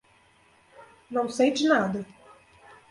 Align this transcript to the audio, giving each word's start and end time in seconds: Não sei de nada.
Não 1.11 1.29
sei 1.29 1.51
de 1.51 1.67
nada. 1.67 2.03